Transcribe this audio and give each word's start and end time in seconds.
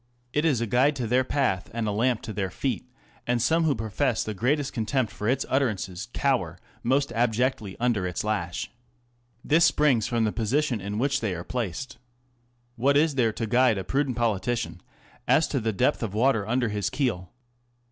It 0.33 0.45
is 0.45 0.61
a 0.61 0.65
guide 0.65 0.95
to 0.95 1.05
their 1.05 1.23
path 1.23 1.69
and 1.75 1.87
a 1.87 1.91
lamp 1.91 2.23
to 2.23 2.33
their 2.33 2.49
feet, 2.49 2.89
and 3.27 3.39
some 3.39 3.65
who 3.65 3.75
profess 3.75 4.23
the 4.23 4.33
greatest 4.33 4.73
contempt 4.73 5.11
for 5.11 5.29
its 5.29 5.45
utterances 5.47 6.07
cower 6.11 6.57
most 6.81 7.11
abjectly 7.11 7.77
under 7.79 8.07
its 8.07 8.23
lash. 8.23 8.71
This 9.45 9.65
C 9.65 9.67
springs 9.67 10.07
from 10.07 10.23
the 10.23 10.31
position 10.31 10.81
in 10.81 10.97
which 10.97 11.21
thej 11.21 11.35
are 11.35 11.43
placed. 11.43 11.99
What 12.77 12.97
is 12.97 13.13
there 13.13 13.31
to 13.33 13.45
guide 13.45 13.77
a 13.77 13.83
prudent 13.83 14.17
politician 14.17 14.81
as 15.27 15.47
to 15.49 15.59
the 15.59 15.71
depth 15.71 16.01
of 16.01 16.15
water 16.15 16.47
under 16.47 16.69
his 16.69 16.89
keel 16.89 17.29